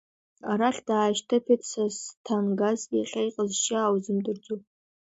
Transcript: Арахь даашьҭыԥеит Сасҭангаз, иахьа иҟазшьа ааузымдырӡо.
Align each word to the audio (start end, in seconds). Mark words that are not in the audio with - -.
Арахь 0.51 0.81
даашьҭыԥеит 0.87 1.61
Сасҭангаз, 1.69 2.79
иахьа 2.97 3.21
иҟазшьа 3.27 3.79
ааузымдырӡо. 3.81 4.55